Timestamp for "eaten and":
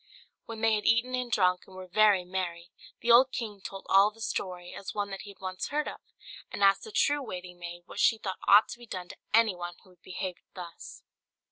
0.87-1.31